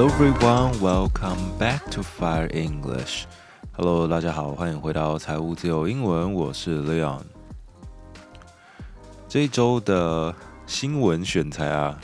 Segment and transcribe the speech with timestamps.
[0.00, 3.24] Hello everyone, welcome back to Fire English.
[3.72, 7.20] Hello，大家好，欢迎回到财务自由英文，我是 Leon。
[9.28, 10.34] 这一周的
[10.64, 12.00] 新闻选材啊，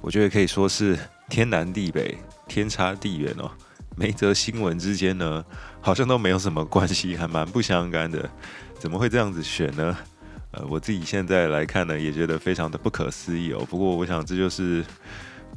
[0.00, 2.18] 我觉得可以说是天南地北，
[2.48, 3.48] 天差地远哦。
[3.94, 5.44] 每则新闻之间呢，
[5.80, 8.28] 好像都没有什么关系，还蛮不相干的。
[8.80, 9.96] 怎么会这样子选呢？
[10.50, 13.64] 呃，我自己现在来看呢，也觉得非常的不可思议哦。
[13.70, 14.84] 不过我想这就是。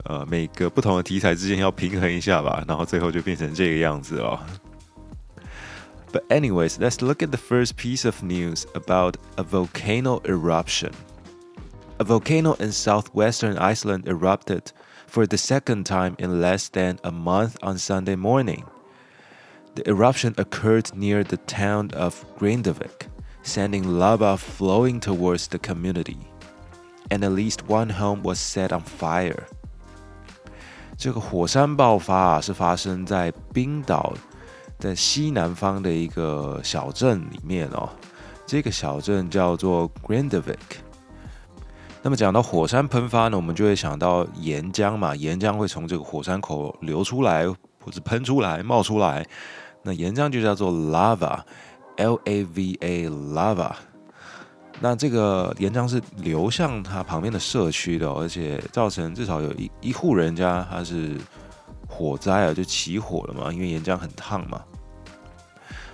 [0.04, 4.46] 呃，每个不同的题材之间要平衡一下吧，然后最后就变成这个样子了。
[6.12, 10.92] But anyways, let's look at the first piece of news about a volcano eruption.
[11.98, 14.72] A volcano in southwestern Iceland erupted
[15.06, 18.64] for the second time in less than a month on Sunday morning.
[19.74, 23.08] The eruption occurred near the town of Grindavik,
[23.42, 26.18] sending lava flowing towards the community.
[27.10, 29.46] And at least one home was set on fire.
[31.01, 34.13] 这个火山爆发啊，是发生在冰岛
[34.77, 37.89] 在西南方的一个小镇里面哦。
[38.45, 40.53] 这个小镇叫做 Grindavik。
[42.03, 49.25] 那么讲到火山喷发呢，我们就会想到岩浆嘛，岩浆会从这个火山口流出来，或者喷出来、冒出来。
[49.81, 53.71] 那岩浆就叫做 lava，L-A-V-A，lava。
[54.83, 61.15] 那这个岩浆是流向它旁边的社区的，而且造成至少有一一户人家它是
[61.87, 64.59] 火灾啊，就起火了嘛，因为岩浆很烫嘛。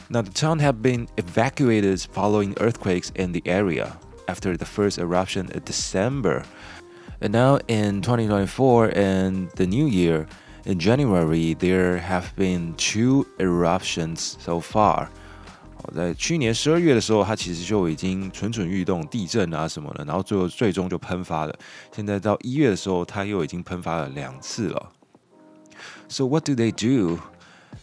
[0.08, 3.92] 那 the town have been evacuated following earthquakes in the area。
[4.27, 6.43] after the first eruption in December.
[7.21, 10.27] And now in 2024 and the new year,
[10.65, 15.07] in January, there have been two eruptions so far.
[15.95, 21.55] 在去年十二月的时候，它其实就已经蠢蠢欲动，地震啊什么的，然后最后最终就喷发了。
[21.91, 24.91] 现在到一月的时候，它又已经喷发了两次了。
[26.07, 27.19] So what do they do?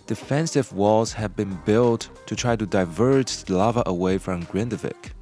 [0.07, 5.13] Defensive walls have been built to try to divert the lava away from Grindavik.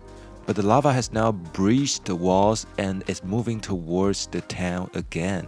[0.50, 5.46] But the lava has now breached the walls and is moving towards the town again.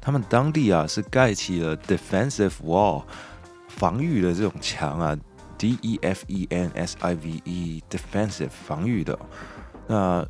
[0.00, 3.04] 他们当地啊是盖起了 defensive wall
[3.68, 5.16] 防御的这种墙啊
[5.56, 9.16] ，D E F E N S I V E defensive 防御的。
[9.86, 10.26] 那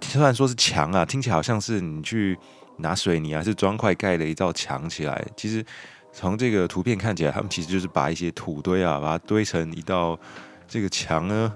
[0.00, 2.36] 虽然说是墙啊，听起来好像是你去
[2.78, 5.24] 拿水泥还是砖块盖了一道墙起来。
[5.36, 5.64] 其实
[6.12, 10.18] 从这个图片看起来，他们其实就是把一些土堆啊，把它堆成一道
[10.66, 11.54] 这个墙呢。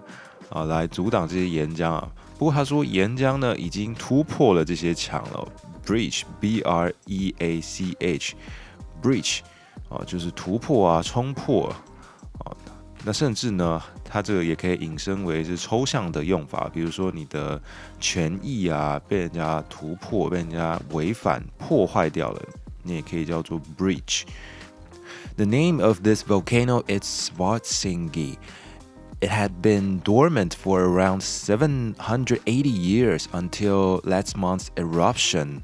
[0.51, 2.09] 啊，来阻挡这些岩浆啊。
[2.39, 5.49] 不过他说岩浆呢已经突破了这些墙了
[5.85, 9.41] ，breach，b r e a c h，breach，
[9.89, 12.53] 啊，就是突破啊，冲破啊。
[13.05, 17.61] 那甚至呢，它这个也可以引申为是抽象的用法，比如说你的
[18.01, 22.43] 权益啊被人家突破，被人家违反破坏掉了，
[22.83, 24.25] 你也可以叫做 breach。
[25.37, 28.37] The name of this volcano is Svartsengi.
[29.26, 35.62] It had been dormant for around 780 years until last month's eruption.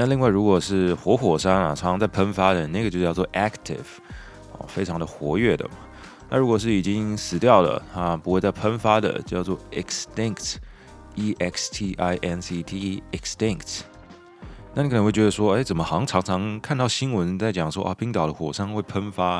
[0.00, 3.98] 那另外，如果是活火山啊，常常在喷发的那个就叫做 active，
[4.52, 5.72] 哦，非常的活跃的嘛。
[6.30, 13.80] 那如果是已经死掉了啊，不会再喷发的，叫做 extinct，e x t i n c t，extinct。
[14.72, 19.38] 那你可能会觉得说，哎，怎么好像常常看到新闻在讲说啊，冰岛的火山会喷发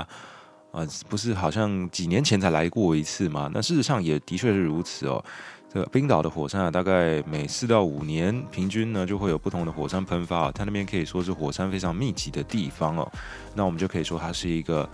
[0.72, 3.49] 啊，不是好像几年前才来过一次吗？
[3.54, 5.25] 那事实上也的确是如此哦。
[5.73, 10.50] 这冰岛的火山啊，大概每四到五年平均呢，就会有不同的火山喷发。
[10.53, 13.06] 它那边可以说是火山非常密集的地方哦。
[13.55, 14.88] 那我们就可以说它是一个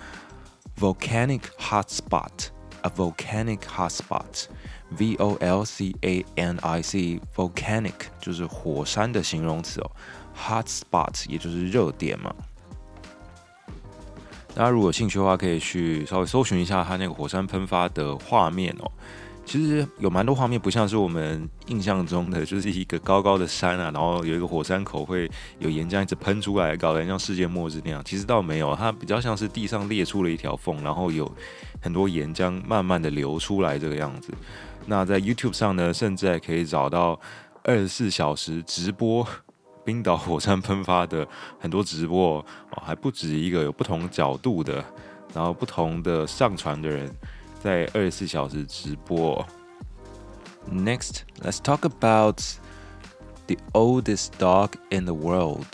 [0.80, 9.90] volcanic hotspot，a volcanic hotspot，V O L C A N I C，volcanic 就是火山的形容词哦
[10.36, 12.34] ，hotspot 也就是热点嘛。
[14.56, 18.90] 大家如果有兴趣的话，可以去稍微搜寻一下它那个火山喷发的画面哦。
[19.44, 28.02] 其实有蛮多画面，不像是我们印象中的，就是一个高高的山啊，然后有一个火山口会有岩浆一直喷出来，搞得像世界末日那样。
[28.04, 31.30] 其实倒没有，它比较像是地上裂出了一条缝，然后有
[31.80, 34.32] 很多岩浆慢慢的流出来这个样子。
[34.86, 37.18] 那在 YouTube 上呢，甚至还可以找到
[37.62, 39.26] 二十四小时直播
[39.84, 41.26] 冰岛火山喷发的
[41.60, 42.38] 很多直播
[42.70, 44.82] 哦，还不止一个，有不同角度的，
[45.34, 47.14] 然后不同的上传的人
[47.63, 49.45] 在二十四小时直播。
[50.71, 52.41] Next, let's talk about
[53.47, 55.65] the oldest dog in the world.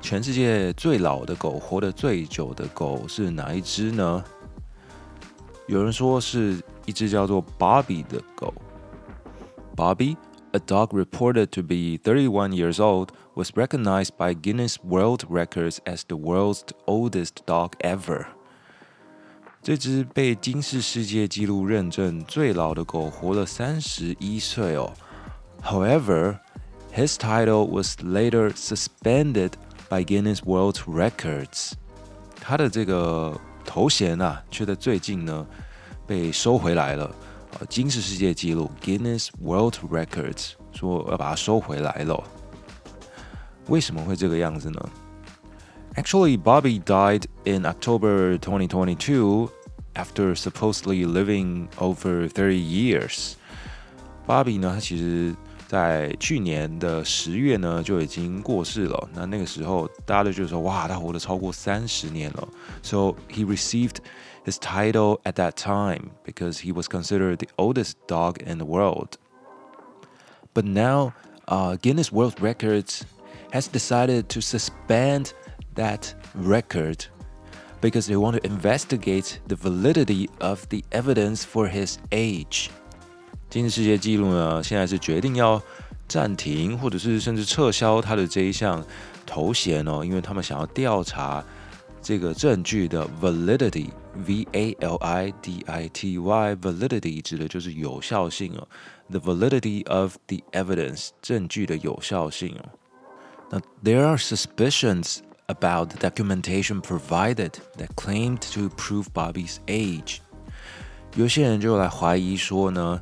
[0.00, 4.24] 全世界最老的狗，活得最久的狗是哪一只呢？
[5.66, 8.52] 有人说是一只叫做 Bobby 的狗。
[9.74, 10.16] Bobby,
[10.52, 16.02] a dog reported to be 31 years old, was recognized by Guinness World Records as
[16.06, 18.26] the world's oldest dog ever.
[19.61, 24.91] 这只被金氏世界纪录认证最老的狗活了三十一岁哦。
[25.61, 26.39] However,
[26.95, 29.51] his title was later suspended
[29.89, 31.73] by Guinness World Records，
[32.39, 35.45] 他的这个头衔啊，却在最近呢
[36.07, 37.13] 被收回来了。
[37.59, 42.23] 呃，金氏世界纪录 Guinness World Records 说要把它收回来了。
[43.67, 44.89] 为什么会这个样子呢
[45.98, 49.50] ？Actually, Bobby died in October 2022
[49.94, 53.34] after supposedly living over 30 years.
[54.26, 55.34] Bobby 呢，他其实。
[55.66, 59.08] 在去年的十月呢，就已经过世了。
[59.12, 62.48] 那那个时候，大家都觉得说，哇，他活了超过三十年了。
[62.82, 63.96] So he received
[64.44, 69.16] his title at that time because he was considered the oldest dog in the world.
[70.54, 71.14] But now,
[71.48, 73.00] uh, Guinness World Records
[73.50, 75.32] has decided to suspend
[75.78, 77.06] that record
[77.80, 82.70] because they want to investigate the validity of the evidence for his age.
[83.50, 85.62] 金氏世界纪录呢，现在是决定要
[86.08, 88.84] 暂停，或者是甚至撤销他的这一项
[89.26, 91.44] 头衔哦，因为他们想要调查
[92.02, 98.66] 这个证据的 validity，v a l i d i t y，validity 指的就是有效性哦，
[99.08, 102.64] the validity of the evidence，证据的有效性哦。
[103.50, 110.18] 那 there are suspicions about the documentation provided that claimed to prove Bobby's age，
[111.16, 113.00] 有些人就来怀疑说呢。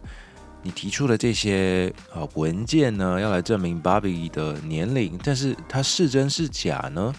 [0.64, 7.12] 你提出的这些呃文件呢，要来证明 Bobby 的年龄，但是它是真是假呢？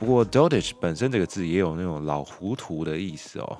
[0.00, 3.58] 不过 dotage 本身这个字也有那种老糊涂的意思哦。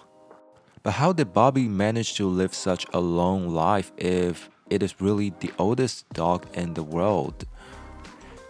[0.82, 5.32] But how did Bobby manage to live such a long life if it is really
[5.40, 7.44] the oldest dog in the world?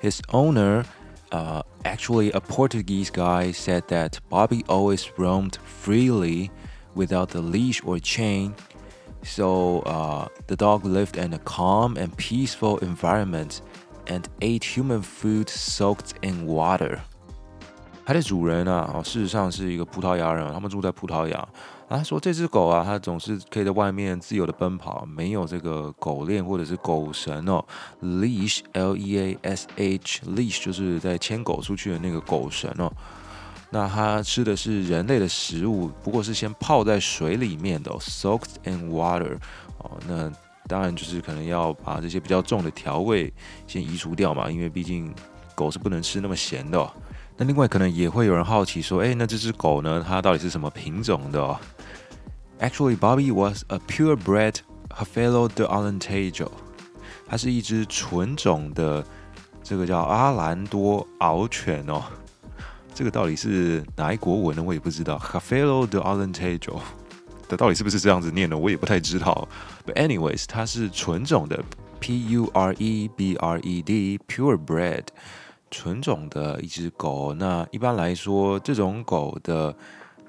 [0.02, 0.85] His owner,
[1.33, 6.50] uh, actually a Portuguese guy, said that Bobby always roamed freely
[6.95, 8.54] without a leash or chain.
[9.23, 13.62] So, uh, the dog lived in a calm and peaceful environment
[14.06, 17.00] and ate human food soaked in water.
[18.05, 21.48] 它的主人啊，事实上是一个葡萄牙人，他们住在葡萄牙。
[21.88, 27.65] 啊说这只狗啊，它总是可以在外面自由的奔跑，没有这个狗链或者是狗绳哦。
[28.01, 29.43] Leash，L-E-A-S-H，leash
[30.63, 32.89] 就是在牵狗出去的那个狗绳哦。
[33.70, 39.38] 那它吃的是人类的食物，不过是先泡在水里面的，soaked in water。
[39.79, 40.31] 哦，那
[40.67, 43.34] 当然就是可能要把这些比较重的调味
[43.67, 45.13] 先移除掉嘛，因为毕竟
[45.55, 46.91] 狗是不能吃那么咸的。
[47.38, 51.59] 那另外可能也会有人好奇说，诶，那这只狗呢，它到底是什么品种的哦
[52.59, 54.57] ？Actually, Bobby was a purebred
[54.89, 56.50] Hafelo de Alentejo。
[57.27, 59.03] 它是一只纯种的，
[59.63, 62.03] 这个叫阿兰多獒犬哦。
[62.93, 64.61] 这个到底是哪一国文呢？
[64.61, 65.17] 我也不知道。
[65.17, 66.79] Hafelo de Alentejo
[67.47, 68.57] 的到底是不是这样子念的？
[68.57, 69.47] 我也不太知道。
[69.88, 71.63] But anyways，它是纯种的
[72.01, 75.05] ，P U R E B R E D，purebred，
[75.72, 77.34] 纯种的一只狗。
[77.34, 79.74] 那一般来说，这种狗的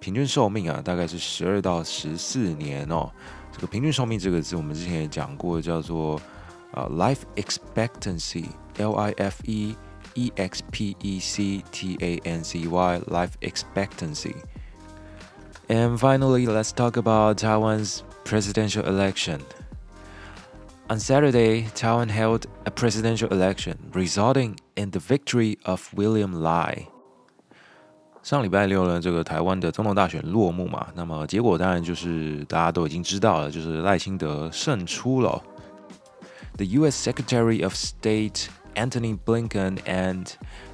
[0.00, 3.10] 平均寿命啊，大概是十二到十四年哦。
[3.52, 6.18] 这个平均寿命这个字，我们之前也讲过，叫做
[6.72, 9.76] 啊、life expectancy，L I F E。
[10.14, 14.34] E X P E C T A N C Y life expectancy.
[15.68, 19.40] And finally, let's talk about Taiwan's presidential election.
[20.90, 26.87] On Saturday, Taiwan held a presidential election, resulting in the victory of William Lai.
[28.23, 35.41] 上礼拜六呢，这个台湾的总统大选落幕嘛，那么结果当然就是大家都已经知道了，就是赖清德胜出了。
[36.57, 37.09] The U.S.
[37.09, 40.27] Secretary of State Antony Blinken and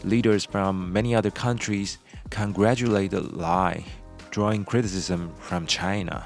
[0.03, 1.98] leaders from many other countries
[2.32, 3.84] congratulated Lai,
[4.32, 6.24] drawing criticism from China.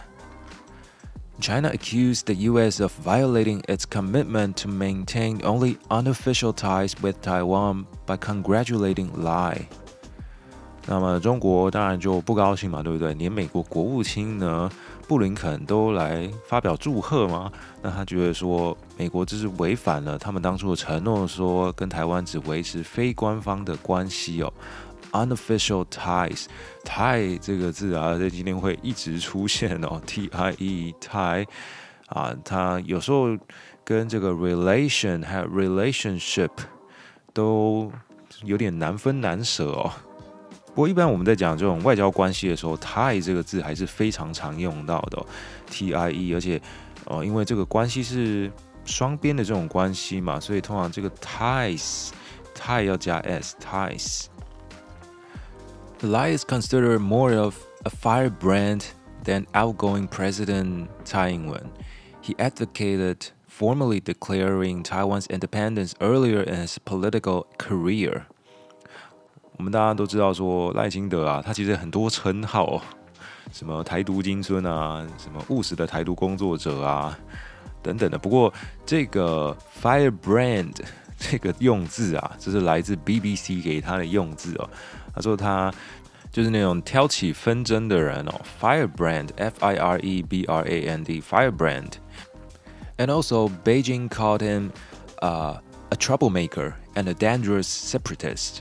[1.43, 2.81] China accused the U.S.
[2.81, 9.67] of violating its commitment to maintain only unofficial ties with Taiwan by congratulating Lai.
[10.87, 13.13] 那么中国当然就不高兴嘛，对不对？
[13.15, 14.71] 连美国国务卿呢，
[15.09, 17.51] 布林肯都来发表祝贺吗？
[17.83, 24.53] 那他觉得说，美国这是违反了他们当初的承诺，说跟台湾只维持非官方的关系哦
[25.13, 31.47] ，unofficial ties，tie 这个字啊，在今天会一直出现哦，t i e tie
[32.07, 33.37] 啊，它有时候
[33.85, 36.51] 跟这个 relation 还有 relationship
[37.33, 37.91] 都
[38.45, 39.91] 有点难分难舍哦。
[40.75, 45.27] 不过，一般我们在讲这种外交关系的时候，tie 这个字还是非常常用到的哦
[45.71, 46.61] ，T I E，而且，
[47.05, 48.51] 呃，因为这个关系是
[48.87, 54.25] 双边的这种关系嘛，所以通常这个 ties，tie 要加 s，ties。
[56.02, 58.82] Lai is considered more of a firebrand
[59.24, 61.70] than outgoing President Tsai Ing-wen.
[62.22, 68.24] He advocated formally declaring Taiwan's independence earlier in his political career.
[69.58, 72.82] 我们大家都知道说赖清德啊，他其实很多称号哦，
[73.52, 77.18] 什么台独金孙啊，什么务实的台独工作者啊，
[77.82, 78.20] 等等的。
[78.20, 78.54] 不过
[78.86, 80.76] 这个 firebrand
[81.18, 84.70] 这个用字啊，这是来自 BBC 给他的用字哦。
[85.14, 85.74] 他说他
[86.32, 94.72] 就是那种挑起纷争的人哦，firebrand，F I R E B R A N D，firebrand。And also Beijing called him
[95.22, 95.58] uh,
[95.90, 98.60] a troublemaker and a dangerous separatist.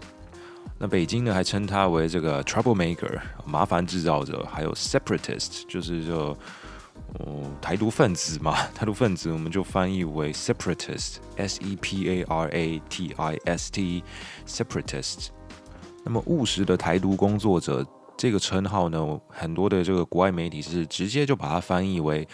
[0.78, 6.36] 那北京呢，还称他为这个 troublemaker 麻烦制造者，还有 separatist 就是这哦、
[7.20, 14.04] 嗯、台独分子嘛，台独分子我们就翻译为 separatist，s e p a r a t i s t
[14.46, 15.28] separatist。
[16.04, 22.26] 那么务实的台独工作者这个称号呢，很多的这个国外媒体是直接就把它翻译为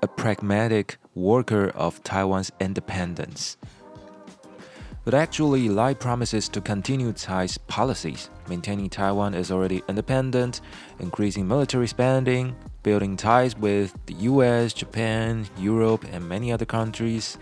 [0.00, 9.34] a pragmatic worker of Taiwan's independence。But actually, Lai promises to continue Tsai's policies, maintaining Taiwan
[9.34, 10.60] as already independent,
[11.00, 12.54] increasing military spending,
[12.84, 17.36] building ties with the U.S., Japan, Europe, and many other countries.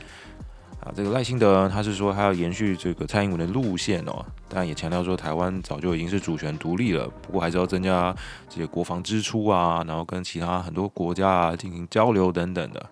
[0.84, 8.16] 啊，这个赖清德他是说他要延续这个蔡英文的路线哦，但也强调说台湾早就已经是主权独立了，不过还是要增加
[8.48, 12.88] 这些国防支出啊，然后跟其他很多国家啊进行交流等等的。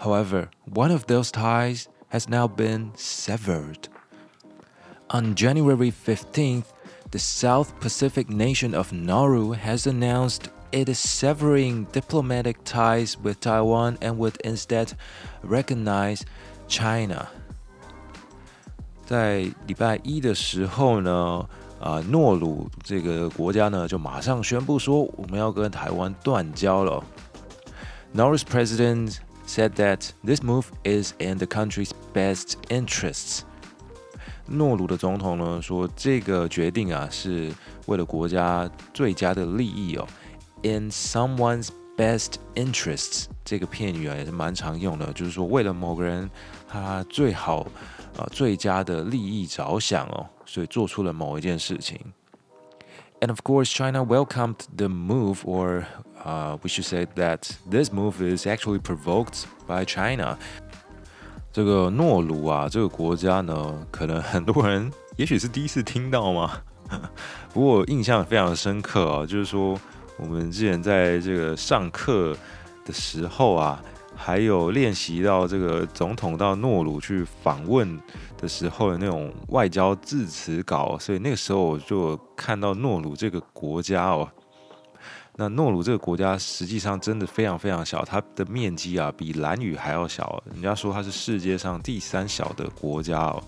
[0.00, 3.88] However, one of those ties has now been severed.
[5.08, 6.64] On January 15th,
[7.10, 13.96] the South Pacific nation of Nauru has announced it is severing diplomatic ties with Taiwan
[14.00, 14.92] and would instead
[15.42, 16.24] recognize
[16.72, 17.26] China.
[19.06, 21.48] 在礼拜一的时候呢，
[21.80, 27.02] 啊，诺鲁这个国家呢就马上宣布说，我们要跟台湾断交了。
[28.14, 33.40] Nauru's president said that this move is in the country's best interests。
[34.46, 37.52] 诺鲁的总统呢说，这个决定啊是
[37.86, 40.06] 为了国家最佳的利益哦。
[40.62, 46.29] In someone's best interests 这个片语啊也是蛮常用的，就是说为了某个人
[46.67, 47.61] 他最好
[48.17, 51.99] 啊最佳的利益着想哦，所以做出了某一件事情。
[53.19, 55.85] And of course, China welcomed the move, or
[56.25, 60.37] uh, we should say that this move is actually provoked by China.
[61.53, 66.59] 这个诺鲁啊，这个国家呢，可能很多人也许是第一次听到嘛。
[67.53, 69.79] 不过印象非常深刻啊，就是说
[70.17, 72.35] 我们之前在这个上课
[72.85, 73.83] 的时候啊。
[74.15, 77.99] 还有练习到这个总统到诺鲁去访问
[78.37, 84.29] 的时候的那种外交致辞稿，所以那个时候我就看到诺鲁这个国家哦。
[85.35, 90.41] 那诺鲁这个国家实际上真的非常非常小，它的面积啊比蓝屿还要小。
[90.53, 93.43] 人家说它是世界上第三小的国家哦。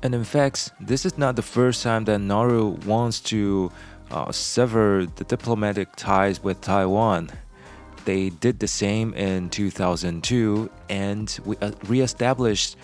[0.00, 3.72] And in fact, this is not the first time that Nauru wants to
[4.13, 7.29] uh, sever the diplomatic ties with Taiwan.
[8.05, 11.55] They did the same in 2002, and we
[11.87, 12.75] reestablished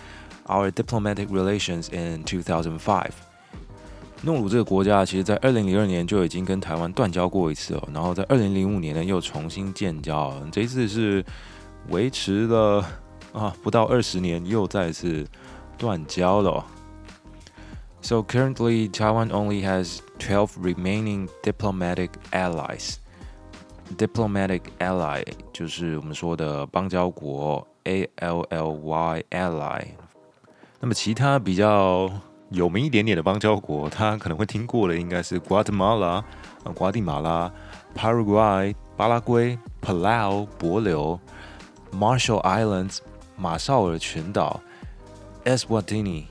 [0.48, 3.10] our diplomatic relations in 2005.
[4.22, 11.24] 诺鲁这个国家，其实在二零零二年就已经跟台湾断交过一次哦，然后在二零零五年呢又重新建交，这一次是
[11.88, 12.84] 维持了
[13.32, 15.26] 啊不到二十年，又再一次
[15.76, 16.64] 断交了。
[18.02, 22.98] So currently, Taiwan only has 12 remaining diplomatic allies.
[23.96, 25.22] Diplomatic ally
[25.52, 29.84] 就是我们说的邦交国，A L L Y ally。
[30.80, 32.10] 那么其他比较
[32.50, 36.24] 有名一点点的邦交国，他可能会听过的应该是 Guatemala 啊，
[36.74, 37.52] 瓜地马拉、
[37.96, 41.18] Paraguay 巴拉圭、Palau 帛琉、
[41.92, 42.98] Marshall Islands
[43.36, 44.60] 马绍尔群岛、
[45.44, 46.24] Eswatini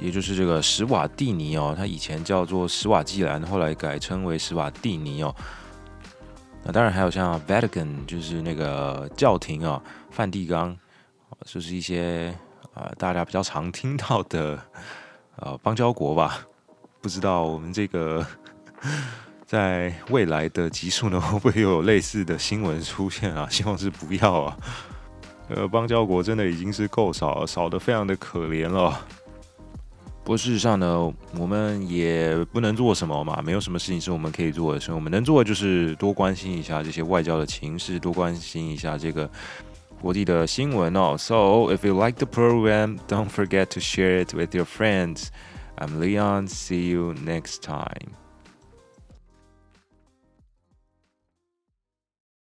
[0.00, 5.34] 也就是这个史瓦蒂尼哦，它以前叫做史瓦基兰，后来改称为史瓦蒂尼哦。
[6.62, 10.76] 那当然还有像 Vatican，就是那个教廷啊，梵蒂冈，
[11.44, 12.34] 就是一些
[12.72, 14.58] 啊大家比较常听到的
[15.36, 16.46] 呃邦交国吧。
[17.00, 18.26] 不知道我们这个
[19.46, 23.46] 在未来的集数呢，会不会有类似的新闻出现啊？
[23.50, 24.56] 希望是不要啊。
[25.50, 28.98] 呃，邦交国真的已经是够少，少得非常的可怜了。
[30.24, 39.28] 不过事实上呢，我们也不能做什么嘛，没有什么事情是我们可以做的，所以我们能做的就是多关心一下这些外交的情势，多关心一下这个
[40.00, 41.14] 国际的新闻哦。
[41.18, 45.26] So if you like the program, don't forget to share it with your friends.
[45.76, 46.48] I'm Leon.
[46.48, 48.23] See you next time.